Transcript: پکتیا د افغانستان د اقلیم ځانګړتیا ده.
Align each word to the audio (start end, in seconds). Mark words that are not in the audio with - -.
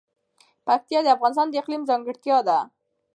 پکتیا 0.67 0.99
د 1.03 1.07
افغانستان 1.15 1.47
د 1.49 1.53
اقلیم 1.61 1.81
ځانګړتیا 1.89 2.37
ده. 2.47 2.57